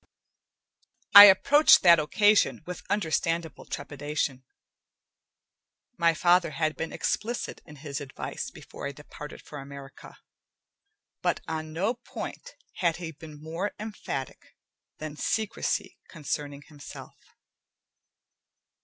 I 1.13 1.25
approached 1.25 1.83
that 1.83 1.99
occasion 1.99 2.63
with 2.65 2.81
understandable 2.89 3.65
trepidation. 3.67 4.43
My 5.95 6.15
father 6.15 6.49
had 6.49 6.75
been 6.75 6.91
explicit 6.91 7.61
in 7.67 7.75
his 7.75 8.01
advice 8.01 8.49
before 8.49 8.87
I 8.87 8.93
departed 8.93 9.43
for 9.43 9.59
America, 9.59 10.17
but 11.21 11.39
on 11.47 11.71
no 11.71 11.93
point 11.93 12.55
had 12.77 12.95
he 12.95 13.11
been 13.11 13.43
more 13.43 13.73
emphatic 13.79 14.55
than 14.97 15.17
secrecy 15.17 15.99
concerning 16.09 16.63
himself. 16.63 17.15